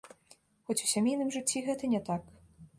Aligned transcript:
Хоць 0.69 0.77
у 0.77 0.87
сямейным 0.93 1.29
жыцці 1.37 1.65
гэта 1.71 1.93
не 1.95 2.03
так. 2.11 2.21